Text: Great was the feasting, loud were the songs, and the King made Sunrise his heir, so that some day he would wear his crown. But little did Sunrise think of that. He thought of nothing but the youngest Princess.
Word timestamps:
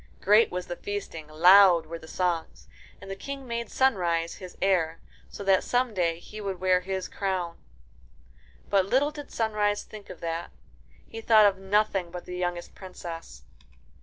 Great 0.19 0.49
was 0.49 0.65
the 0.65 0.75
feasting, 0.75 1.27
loud 1.27 1.85
were 1.85 1.99
the 1.99 2.07
songs, 2.07 2.67
and 2.99 3.11
the 3.11 3.15
King 3.15 3.45
made 3.47 3.69
Sunrise 3.69 4.33
his 4.33 4.57
heir, 4.59 4.99
so 5.29 5.43
that 5.43 5.63
some 5.63 5.93
day 5.93 6.17
he 6.17 6.41
would 6.41 6.59
wear 6.59 6.81
his 6.81 7.07
crown. 7.07 7.55
But 8.67 8.87
little 8.87 9.11
did 9.11 9.29
Sunrise 9.29 9.83
think 9.83 10.09
of 10.09 10.19
that. 10.21 10.49
He 11.07 11.21
thought 11.21 11.45
of 11.45 11.59
nothing 11.59 12.09
but 12.09 12.25
the 12.25 12.35
youngest 12.35 12.73
Princess. 12.73 13.43